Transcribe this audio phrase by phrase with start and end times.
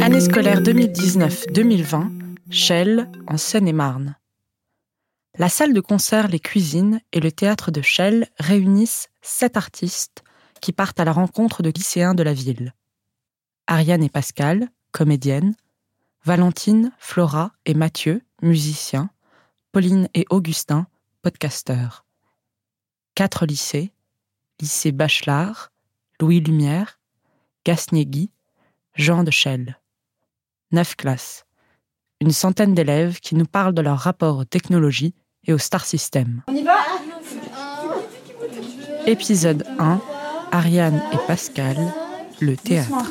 [0.00, 2.10] Année scolaire 2019-2020,
[2.50, 4.16] Chelles, en Seine-et-Marne.
[5.38, 10.22] La salle de concert, les cuisines et le théâtre de Chelles réunissent sept artistes
[10.60, 12.74] qui partent à la rencontre de lycéens de la ville.
[13.66, 15.54] Ariane et Pascal, comédiennes,
[16.24, 19.10] Valentine, Flora et Mathieu, musiciens,
[19.72, 20.86] Pauline et Augustin,
[21.22, 22.04] podcasteurs.
[23.20, 23.92] Quatre lycées,
[24.62, 25.72] lycée Bachelard,
[26.20, 26.98] Louis Lumière,
[27.66, 28.30] Gasnier-Guy,
[28.94, 29.78] Jean de Chelles.
[30.72, 31.44] Neuf classes.
[32.22, 35.12] Une centaine d'élèves qui nous parlent de leur rapport aux technologies
[35.44, 36.42] et au star system.
[36.48, 36.78] On y va?
[39.06, 40.00] Épisode 1
[40.50, 41.76] Ariane et Pascal,
[42.40, 43.04] le théâtre.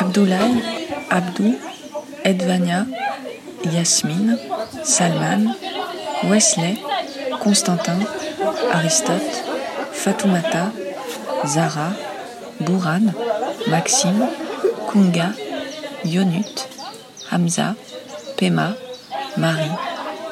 [0.00, 0.62] Abdoulaye,
[1.10, 1.58] Abdou,
[2.24, 2.86] Edvania,
[3.70, 4.38] Yasmine,
[4.82, 5.54] Salman,
[6.24, 6.78] Wesley,
[7.42, 8.00] Constantin,
[8.72, 9.44] Aristote,
[9.92, 10.72] Fatoumata,
[11.46, 11.94] Zara,
[12.60, 13.12] Bourhan,
[13.68, 14.26] Maxime,
[14.88, 15.34] Kunga,
[16.04, 16.66] Yonut,
[17.30, 17.76] Hamza,
[18.38, 18.74] Pema,
[19.36, 19.76] Marie,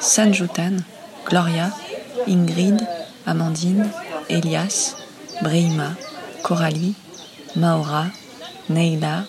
[0.00, 0.84] Sanjutan,
[1.26, 1.74] Gloria,
[2.26, 2.80] Ingrid,
[3.26, 3.92] Amandine,
[4.30, 4.96] Elias,
[5.42, 5.96] Brehima,
[6.42, 6.94] Coralie,
[7.54, 8.10] Maura,
[8.70, 9.26] Neila,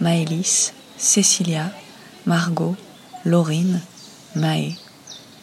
[0.00, 1.72] Maëlys, Cécilia,
[2.26, 2.74] Margot,
[3.26, 3.82] Laurine,
[4.34, 4.76] Maë,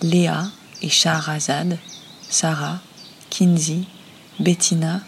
[0.01, 0.45] Léa
[0.81, 1.77] et Shahrazad,
[2.23, 2.79] Sarah,
[3.29, 3.83] Kinsey,
[4.39, 5.01] Bettina,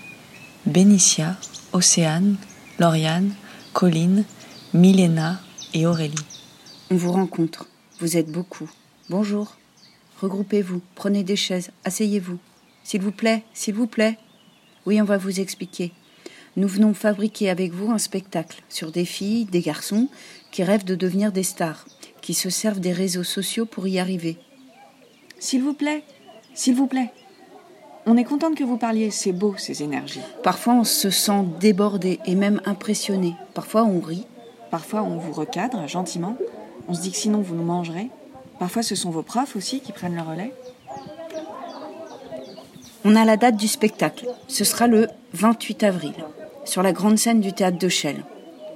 [0.67, 1.35] Benicia,
[1.71, 2.35] Océane,
[2.77, 3.33] Lauriane,
[3.73, 4.23] Colline,
[4.75, 5.39] Milena
[5.73, 6.13] et Aurélie.
[6.91, 7.67] On vous rencontre.
[7.99, 8.69] Vous êtes beaucoup.
[9.09, 9.55] Bonjour.
[10.21, 10.81] Regroupez-vous.
[10.93, 11.71] Prenez des chaises.
[11.85, 12.37] Asseyez-vous.
[12.83, 14.19] S'il vous plaît, s'il vous plaît.
[14.85, 15.91] Oui, on va vous expliquer.
[16.55, 20.07] Nous venons fabriquer avec vous un spectacle sur des filles, des garçons
[20.53, 21.83] qui rêvent de devenir des stars,
[22.21, 24.37] qui se servent des réseaux sociaux pour y arriver.
[25.39, 26.03] S'il vous plaît,
[26.53, 27.11] s'il vous plaît.
[28.05, 30.21] On est contente que vous parliez, c'est beau ces énergies.
[30.43, 33.33] Parfois on se sent débordé et même impressionné.
[33.55, 34.27] Parfois on rit.
[34.69, 36.37] Parfois on vous recadre gentiment.
[36.87, 38.11] On se dit que sinon vous nous mangerez.
[38.59, 40.53] Parfois ce sont vos profs aussi qui prennent le relais.
[43.05, 44.27] On a la date du spectacle.
[44.47, 46.13] Ce sera le 28 avril,
[46.63, 48.23] sur la grande scène du théâtre de Chelles.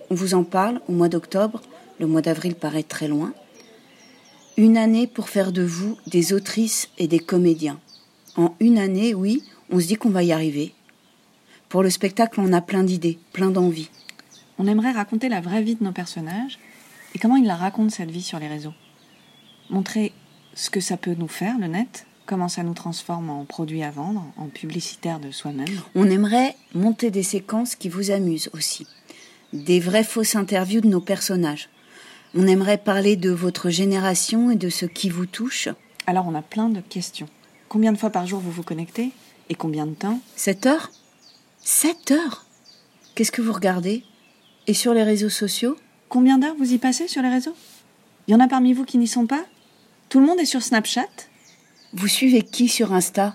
[0.09, 1.62] On vous en parle au mois d'octobre.
[2.00, 3.34] Le mois d'avril paraît très loin.
[4.56, 7.79] Une année pour faire de vous des autrices et des comédiens.
[8.35, 10.73] En une année, oui, on se dit qu'on va y arriver.
[11.69, 13.90] Pour le spectacle, on a plein d'idées, plein d'envies.
[14.57, 16.59] On aimerait raconter la vraie vie de nos personnages
[17.13, 18.73] et comment ils la racontent cette vie sur les réseaux.
[19.69, 20.13] Montrer
[20.53, 23.91] ce que ça peut nous faire, le net, comment ça nous transforme en produit à
[23.91, 25.81] vendre, en publicitaire de soi-même.
[25.96, 28.88] On aimerait monter des séquences qui vous amusent aussi.
[29.53, 31.69] Des vraies fausses interviews de nos personnages.
[32.35, 35.69] On aimerait parler de votre génération et de ce qui vous touche.
[36.06, 37.30] Alors on a plein de questions.
[37.69, 39.12] Combien de fois par jour vous vous connectez
[39.50, 40.19] Et combien de temps?
[40.35, 40.91] 7 heures?
[41.62, 42.46] 7 heures?
[43.16, 44.03] Qu'est-ce que vous regardez?
[44.68, 45.78] Et sur les réseaux sociaux?
[46.09, 47.56] Combien d'heures vous y passez sur les réseaux?
[48.28, 49.46] Il y en a parmi vous qui n'y sont pas?
[50.09, 51.08] Tout le monde est sur Snapchat?
[51.94, 53.34] Vous suivez qui sur Insta?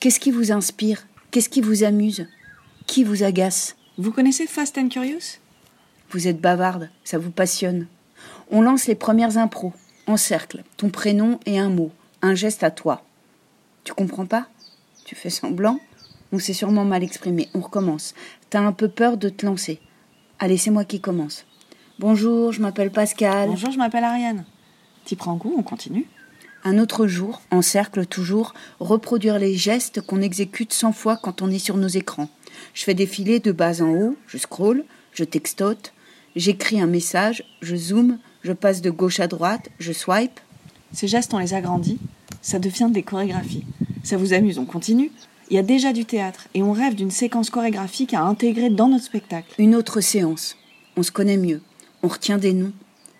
[0.00, 1.06] Qu'est-ce qui vous inspire?
[1.30, 2.26] Qu'est-ce qui vous amuse?
[2.86, 3.76] Qui vous agace?
[3.98, 5.38] Vous connaissez Fast and Curious?
[6.10, 7.86] Vous êtes bavarde, ça vous passionne.
[8.50, 9.72] On lance les premières impros,
[10.06, 11.90] en cercle, ton prénom et un mot,
[12.20, 13.06] un geste à toi.
[13.84, 14.48] Tu comprends pas?
[15.06, 15.80] Tu fais semblant?
[16.30, 17.48] On s'est sûrement mal exprimé.
[17.54, 18.14] On recommence.
[18.50, 19.80] T'as un peu peur de te lancer.
[20.38, 21.46] Allez, c'est moi qui commence.
[21.98, 23.48] Bonjour, je m'appelle Pascal.
[23.48, 24.44] Bonjour, je m'appelle Ariane.
[25.06, 26.06] T'y prends goût, on continue
[26.64, 31.50] Un autre jour, en cercle toujours, reproduire les gestes qu'on exécute 100 fois quand on
[31.50, 32.28] est sur nos écrans.
[32.74, 35.92] Je fais défiler de bas en haut, je scroll, je textote,
[36.34, 40.40] j'écris un message, je zoome, je passe de gauche à droite, je swipe.
[40.92, 41.98] Ces gestes, on les agrandit,
[42.42, 43.64] ça devient des chorégraphies.
[44.04, 45.10] Ça vous amuse, on continue.
[45.50, 48.88] Il y a déjà du théâtre et on rêve d'une séquence chorégraphique à intégrer dans
[48.88, 49.54] notre spectacle.
[49.58, 50.56] Une autre séance.
[50.96, 51.60] On se connaît mieux.
[52.02, 52.72] On retient des noms.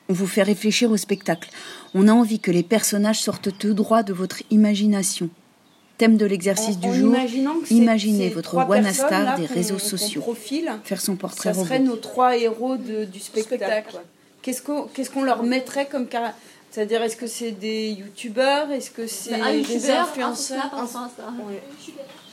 [0.09, 1.50] On vous fait réfléchir au spectacle.
[1.94, 5.31] On a envie que les personnages sortent tout droit de votre imagination.
[5.99, 7.15] Thème de l'exercice du jour
[7.71, 10.23] imaginez votre Wanastar des réseaux sociaux.
[10.85, 13.97] Faire son portrait ça serait nos trois héros de- du spectacle.
[14.43, 16.35] Qu'est-ce qu'on leur mettrait comme cara-
[16.71, 20.71] C'est-à-dire, est-ce que c'est des youtubeurs Est-ce que c'est Un des influenceurs.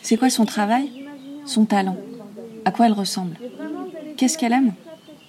[0.01, 0.89] C'est quoi son travail?
[1.45, 1.98] Son talent?
[2.65, 3.38] À quoi elle ressemble?
[4.18, 4.74] Qu'est-ce qu'elle aime?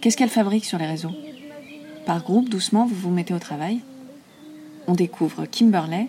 [0.00, 1.12] Qu'est-ce qu'elle fabrique sur les réseaux?
[2.06, 3.80] Par groupe, doucement, vous vous mettez au travail.
[4.88, 6.08] On découvre Kimberley,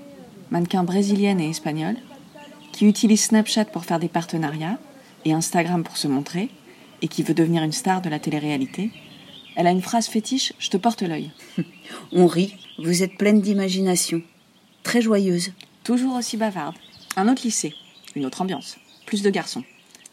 [0.51, 1.95] mannequin brésilienne et espagnole,
[2.75, 4.77] qui utilise Snapchat pour faire des partenariats
[5.24, 6.50] et Instagram pour se montrer,
[7.01, 8.92] et qui veut devenir une star de la télé-réalité.
[9.56, 11.31] Elle a une phrase fétiche, je te porte l'œil.
[12.12, 14.22] On rit, vous êtes pleine d'imagination.
[14.83, 15.54] Très joyeuse.
[15.86, 16.75] Toujours aussi bavarde.
[17.16, 17.74] Un autre lycée,
[18.13, 18.75] une autre ambiance,
[19.06, 19.63] plus de garçons.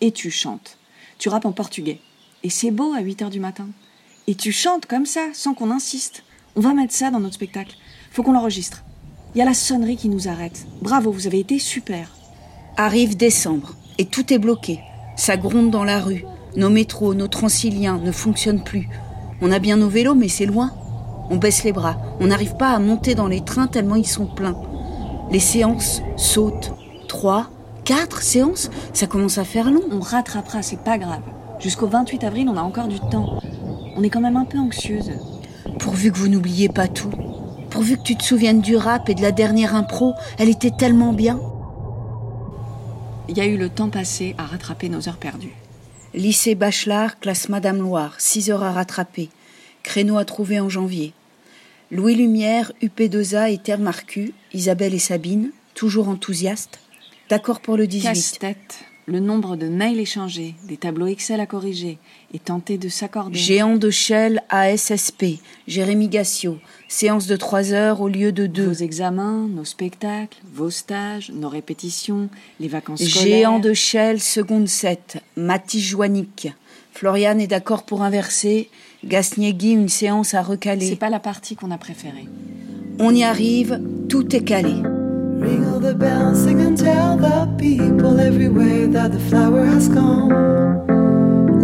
[0.00, 0.78] Et tu chantes.
[1.18, 1.98] Tu rappes en portugais.
[2.44, 3.66] Et c'est beau à 8 heures du matin.
[4.28, 6.22] Et tu chantes comme ça, sans qu'on insiste.
[6.54, 7.74] On va mettre ça dans notre spectacle.
[8.12, 8.84] Faut qu'on l'enregistre.
[9.34, 10.64] Il y a la sonnerie qui nous arrête.
[10.80, 12.08] Bravo, vous avez été super.
[12.78, 14.80] Arrive décembre et tout est bloqué.
[15.14, 16.24] Ça gronde dans la rue.
[16.56, 18.88] Nos métros, nos transiliens ne fonctionnent plus.
[19.42, 20.70] On a bien nos vélos, mais c'est loin.
[21.28, 21.98] On baisse les bras.
[22.18, 24.56] On n'arrive pas à monter dans les trains tellement ils sont pleins.
[25.30, 26.72] Les séances sautent.
[27.08, 27.50] Trois,
[27.84, 29.82] quatre séances, ça commence à faire long.
[29.90, 31.22] On rattrapera, c'est pas grave.
[31.60, 33.38] Jusqu'au 28 avril, on a encore du temps.
[33.96, 35.12] On est quand même un peu anxieuse.
[35.78, 37.10] Pourvu que vous n'oubliez pas tout.
[37.68, 41.12] Pourvu que tu te souviennes du rap et de la dernière impro, elle était tellement
[41.12, 41.38] bien.
[43.34, 45.54] Il y a eu le temps passé à rattraper nos heures perdues.
[46.12, 49.30] Lycée Bachelard, classe Madame Loire, 6 heures à rattraper.
[49.82, 51.14] Créneau à trouver en janvier.
[51.90, 56.78] Louis Lumière, UP2A et Terre Marcu, Isabelle et Sabine, toujours enthousiastes.
[57.30, 58.06] D'accord pour le 18.
[58.06, 61.98] Casse-tête, le nombre de mails échangés, des tableaux Excel à corriger
[62.32, 63.38] et tenter de s'accorder.
[63.38, 66.58] Géant de Shell ASSP, Jérémy Gassio,
[66.88, 68.64] séance de 3 heures au lieu de 2.
[68.64, 72.28] Vos examens, nos spectacles, vos stages, nos répétitions,
[72.60, 73.38] les vacances scolaires.
[73.38, 76.48] Géant de Shell, seconde 7, Mathis Joannick.
[76.92, 78.68] Floriane est d'accord pour inverser.
[79.04, 80.88] Gasniegui, une séance à recaler.
[80.88, 82.28] C'est pas la partie qu'on a préférée.
[83.00, 84.74] On y arrive, tout est calé.
[85.82, 90.28] The bells, sing and tell the people everywhere that the flower has come.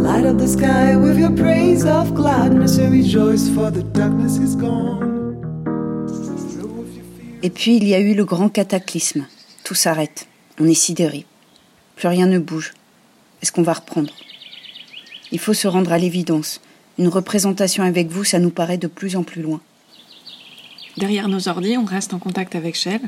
[0.03, 4.57] Light up the sky with your praise of gladness and rejoice, for the darkness is
[4.57, 5.37] gone.
[7.45, 9.25] Et puis il y a eu le grand cataclysme.
[9.63, 10.27] Tout s'arrête.
[10.59, 11.25] On est sidéré.
[11.95, 12.75] Plus rien ne bouge.
[13.41, 14.13] Est-ce qu'on va reprendre?
[15.31, 16.61] Il faut se rendre à l'évidence.
[16.99, 19.61] Une représentation avec vous, ça nous paraît de plus en plus loin.
[20.97, 23.03] Derrière nos ordi, on reste en contact avec Shell,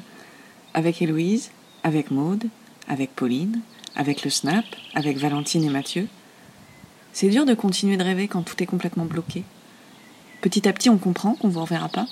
[0.75, 1.51] avec Héloïse,
[1.83, 2.45] avec Maude,
[2.89, 3.61] avec Pauline,
[3.97, 4.65] avec le Snap,
[4.95, 6.09] avec Valentine et Mathieu.
[7.13, 9.45] C'est dur de continuer de rêver quand tout est complètement bloqué.
[10.41, 12.07] Petit à petit, on comprend qu'on ne vous reverra pas.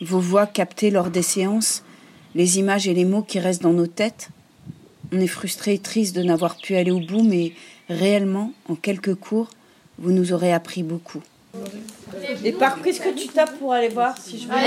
[0.00, 1.82] Vos voix captées lors des séances,
[2.34, 4.30] les images et les mots qui restent dans nos têtes.
[5.12, 7.52] On est frustré et triste de n'avoir pu aller au bout, mais
[7.88, 9.50] réellement, en quelques cours,
[9.98, 11.22] vous nous aurez appris beaucoup.
[12.44, 14.60] Et par qu'est-ce que tu tapes pour aller voir si je veux A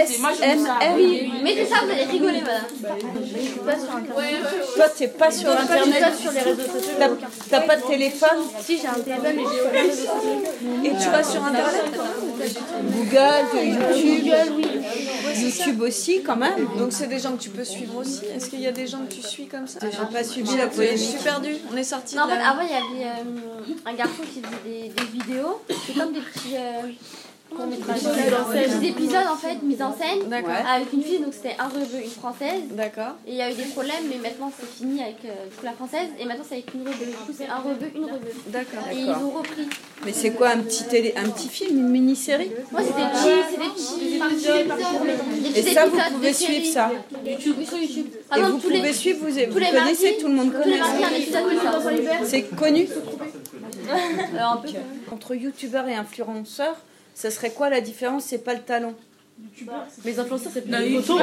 [0.00, 0.96] S M R
[1.42, 2.66] Mettez ça, vous allez rigoler, madame.
[3.22, 4.36] Je suis pas sur internet.
[4.76, 6.04] Toi, t'es pas sur internet.
[6.20, 6.92] sur les réseaux sociaux.
[7.50, 9.44] T'as- pas de téléphone Si, j'ai un téléphone, mais
[10.82, 10.88] j'ai.
[10.88, 11.84] Et tu vas sur internet
[12.94, 14.34] Google, YouTube,
[15.48, 16.66] YouTube aussi quand même.
[16.78, 18.98] Donc c'est des gens que tu peux suivre aussi Est-ce qu'il y a des gens
[19.08, 19.78] que tu suis comme ça?
[19.82, 21.22] J'ai pas suivi Je la suis polémique.
[21.22, 21.56] perdue.
[21.72, 22.50] On est sorti Non, en de fait, la...
[22.50, 25.60] avant, il y avait euh, un garçon qui faisait des, des vidéos.
[25.86, 26.54] C'est comme des petits.
[27.50, 28.80] Euh, courts-métrages.
[28.80, 30.32] des épisodes en fait, mis en scène.
[30.32, 32.62] Avec une fille, donc c'était un rebeu, une française.
[32.70, 33.16] D'accord.
[33.26, 36.08] Et il y a eu des problèmes, mais maintenant c'est fini avec euh, la française.
[36.18, 37.06] Et maintenant c'est avec une rebeu.
[37.06, 38.32] Du coup, c'est un rebeu, une rebeu.
[38.48, 38.84] D'accord.
[38.92, 39.68] Et ils ont repris.
[40.04, 42.50] Mais c'est quoi un petit télé, un petit film, une mini-série?
[42.70, 45.52] Moi, c'est des petits, c'est des petits épisodes.
[45.52, 46.90] Des Et ça, vous pouvez suivre ça.
[47.24, 48.06] YouTube, sur YouTube.
[48.36, 50.80] Et vous pouvez suivre, vous, connaissez, tout le monde connaît.
[52.24, 52.86] C'est connu?
[53.88, 54.68] Euh, un peu.
[55.12, 56.76] Entre youtubeurs et influenceurs,
[57.18, 58.94] ça serait quoi la différence C'est pas le talent.
[60.04, 61.20] Les influenceurs, c'est plus des photos,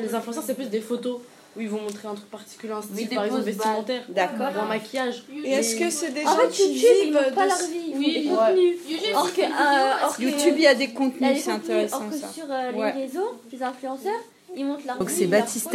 [0.00, 1.20] les influenceurs, c'est plus des photos
[1.56, 4.48] où ils vont montrer un truc particulier, un style, par exemple vestimentaire, D'accord.
[4.56, 5.24] ou un maquillage.
[5.44, 7.56] Et est-ce que c'est des En gens fait, qui YouTube, ils vivent montrent pas leur
[7.56, 8.12] vie, ils font Oui.
[8.24, 8.36] des Ouais.
[8.36, 8.76] contenus.
[9.14, 12.16] Or que, euh, or YouTube, il y a des a contenus, c'est intéressant or que
[12.16, 12.28] ça.
[12.28, 12.90] sur euh, les Ouais.
[12.92, 14.12] réseaux, les influenceurs,
[14.58, 15.26] ils montrent leur Donc vie, c'est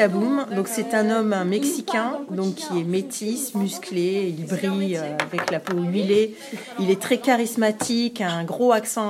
[0.06, 0.22] photos.
[0.22, 5.18] Boom, donc c'est un homme un mexicain, donc qui est métis, musclé, il brille euh,
[5.20, 6.36] avec la peau huilée,
[6.80, 9.10] il est très charismatique, un gros accent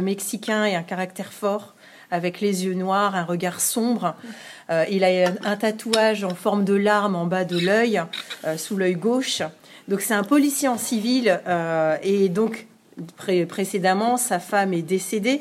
[0.00, 1.74] mexicain et un caractère fort,
[2.10, 4.14] avec les yeux noirs, un regard sombre.
[4.70, 8.02] Euh, il a un, un tatouage en forme de larme en bas de l'œil,
[8.44, 9.42] euh, sous l'œil gauche.
[9.88, 12.66] Donc c'est un policier en civil euh, et donc
[13.16, 15.40] pré- précédemment sa femme est décédée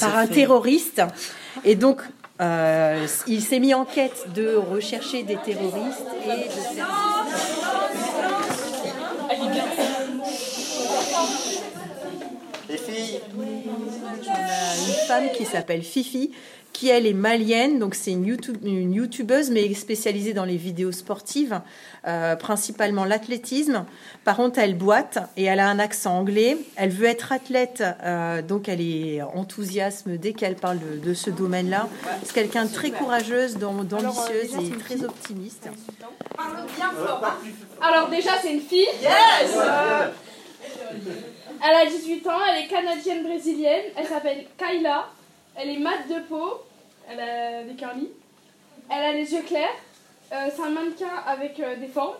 [0.00, 1.02] par un terroriste
[1.64, 2.00] et donc
[3.26, 6.88] il s'est mis en quête de rechercher des terroristes et de faire
[14.88, 16.30] Une femme qui s'appelle Fifi,
[16.72, 20.92] qui elle est malienne, donc c'est une, YouTube, une youtubeuse, mais spécialisée dans les vidéos
[20.92, 21.60] sportives,
[22.06, 23.84] euh, principalement l'athlétisme.
[24.24, 26.56] Par contre, elle boite et elle a un accent anglais.
[26.76, 31.30] Elle veut être athlète, euh, donc elle est enthousiasme dès qu'elle parle de, de ce
[31.30, 31.88] domaine-là.
[32.24, 35.68] C'est quelqu'un de très courageuse, d'am- d'ambitieuse et très optimiste.
[36.36, 37.20] Parle bien fort.
[37.82, 38.86] Alors déjà, c'est une fille.
[39.02, 39.56] Yes
[41.62, 43.92] Elle a 18 ans, elle est canadienne-brésilienne.
[43.96, 45.08] Elle s'appelle Kayla.
[45.56, 46.62] Elle est mate de peau.
[47.10, 48.08] Elle a des curly.
[48.88, 49.68] Elle a les yeux clairs.
[50.32, 52.14] Euh, c'est un mannequin avec euh, des formes.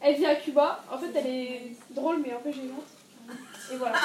[0.00, 0.80] Elle vit à Cuba.
[0.92, 2.84] En fait, elle est drôle, mais un peu gênante.
[3.72, 3.96] Et voilà.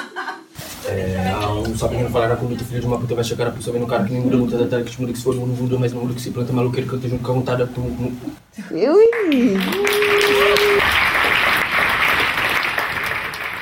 [0.88, 3.74] É, há um sapinho falar com muito filho de uma puta vai chegar a pessoa
[3.74, 5.46] vendo um cara que nem muda muito da tela que esmuda que se for não
[5.46, 7.80] muda mas não muda que se planta maluqueiro que eu esteja com vontade de
[8.72, 9.58] Oui.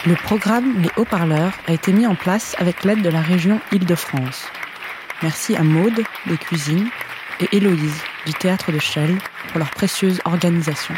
[0.07, 4.45] Le programme Les Haut-Parleurs a été mis en place avec l'aide de la région Île-de-France.
[5.21, 6.87] Merci à Maude des Cuisines
[7.41, 9.17] et Héloïse du Théâtre de Chelles
[9.49, 10.93] pour leur précieuse organisation.